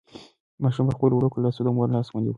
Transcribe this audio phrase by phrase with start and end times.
[0.63, 2.29] ماشوم په خپلو وړوکو لاسو د مور لاس ونیو.